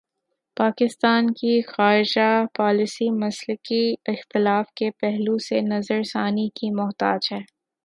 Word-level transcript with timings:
پاکستان 0.57 1.27
کی 1.33 1.61
خارجہ 1.67 2.29
پالیسی 2.57 3.09
مسلکی 3.19 3.83
اختلاف 4.05 4.71
کے 4.75 4.89
پہلو 5.01 5.37
سے 5.37 5.61
نظر 5.67 6.03
ثانی 6.03 6.47
کی 6.55 6.71
محتاج 6.71 7.27
ہے۔ 7.31 7.39